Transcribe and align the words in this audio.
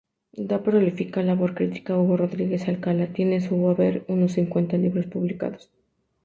De 0.49 0.57
prolífica 0.65 1.19
labor 1.29 1.51
crítica, 1.57 1.95
Hugo 1.95 2.17
Rodríguez-Alcalá 2.17 3.13
tiene 3.13 3.35
en 3.35 3.41
su 3.43 3.69
haber 3.69 4.03
unos 4.07 4.31
cincuenta 4.31 4.75
libros 4.75 5.05
publicados. 5.05 5.69